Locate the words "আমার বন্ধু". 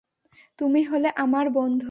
1.17-1.79